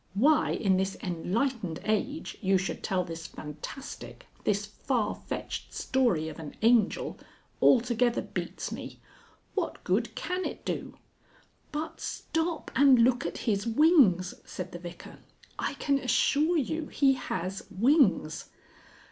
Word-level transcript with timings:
Why, 0.15 0.49
in 0.49 0.77
this 0.77 0.97
enlightened 1.03 1.79
age, 1.83 2.35
you 2.41 2.57
should 2.57 2.81
tell 2.81 3.03
this 3.03 3.27
fantastic, 3.27 4.25
this 4.45 4.65
far 4.65 5.13
fetched 5.27 5.75
story 5.75 6.27
of 6.27 6.39
an 6.39 6.55
Angel, 6.63 7.19
altogether 7.61 8.23
beats 8.23 8.71
me. 8.71 8.99
What 9.53 9.83
good 9.83 10.15
can 10.15 10.43
it 10.43 10.65
do?..." 10.65 10.97
"But 11.71 12.01
stop 12.01 12.71
and 12.75 12.97
look 13.03 13.27
at 13.27 13.37
his 13.45 13.67
wings!" 13.67 14.33
said 14.43 14.71
the 14.71 14.79
Vicar. 14.79 15.19
"I 15.59 15.75
can 15.75 15.99
assure 15.99 16.57
you 16.57 16.87
he 16.87 17.13
has 17.13 17.67
wings!" 17.69 18.49